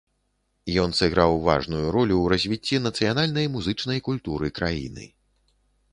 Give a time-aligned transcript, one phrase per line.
[0.83, 5.05] Ён сыграў важную ролю ў развіцці нацыянальнай музычнай культуры краіны.